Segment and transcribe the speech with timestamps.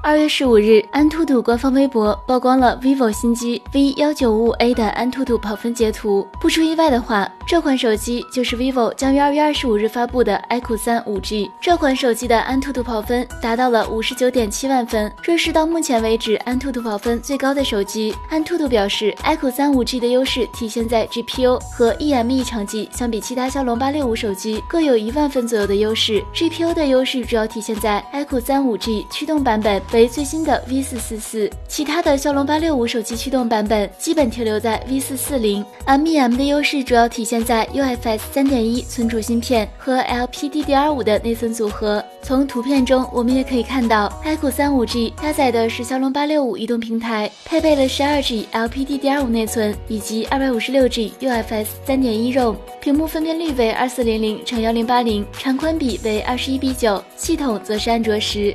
[0.00, 6.26] 二月十五日，安兔兔官方微博曝光了 vivo 新机 V 幺九五 A 的安兔兔跑分截图。
[6.40, 11.50] 不出意外的话，这款手机就是 vivo 将于二月二十五日发布的 iQOO 三五 G。
[11.60, 18.14] 这款手机的安兔兔跑分达到了五十九点七万分，这是到目前为止安兔兔跑分最高的手机。
[18.30, 26.22] 安兔兔表示，iQOO 三五 G 的优势体现在 GPU 和 EME 成绩相比其他骁龙八六五手机各有一万分左右的优势。
[26.32, 29.82] GPU 的优势主要体现在 iQOO 三五 G 驱动版本。
[29.92, 35.64] 为最新的 V 四四四，其他的骁龙八六五手机驱动版本基本停留在 V 四四零。
[35.86, 42.04] MEM 的优势主要体现在 UFS 三点一存储芯片和 LPDDR 五的内存组合。
[42.22, 58.54] 从图片中我们也可以看到，iQOO 三五 G 搭载的是骁龙八六五移动平台，配备了十二 G LPDDR 五内存以及二百五十六 G UFS 三点一 ROM，屏幕分辨率为二四零零乘幺零八零，长宽比为二十一比九，系统则是安卓十。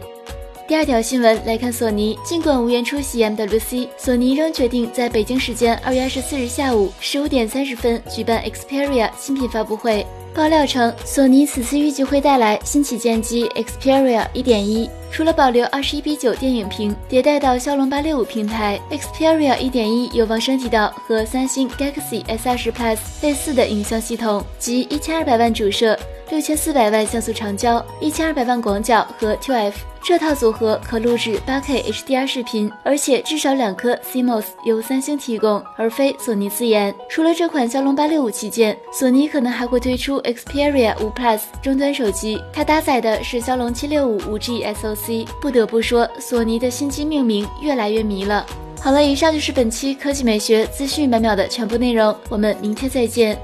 [0.66, 10.08] 第二条新闻来看，索尼尽管无缘出席 MWC，索尼仍决定在北京时间二月二十四日下午十五点三十分举办 Xperia 新品发布会。
[10.34, 25.98] 爆料称，索尼此次预计会带来新旗舰机 Xperia 一点一，除了保留二十一比九电影屏，迭代到骁龙八六五平台，Xperia 一点一有望升级到和三星 Galaxy S 二十 Plus 类似的影像系统，即一千二百万主摄。
[26.30, 36.96] 六千四百万像素长焦，一千二百万广角和 ToF，这套组合可录制八 K HDR 视频，而且至少两颗 CMOS 由三星提供，而非索尼自研。
[37.08, 45.28] 除了这款骁龙八六五旗舰，索尼可能还会推出 Xperia 5 Plus 终端手机，它搭载的是骁龙七六五五 G SoC。
[45.42, 48.46] 不得不说，索尼的新机命名越来越迷了。
[48.82, 53.38] 好了，以上就是本期科技美学资讯百秒的全部内容，我们明天再见。